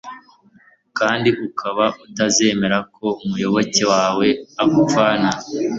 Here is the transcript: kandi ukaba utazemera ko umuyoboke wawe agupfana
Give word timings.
kandi 0.97 1.29
ukaba 1.47 1.85
utazemera 2.05 2.77
ko 2.95 3.05
umuyoboke 3.23 3.83
wawe 3.93 4.27
agupfana 4.63 5.29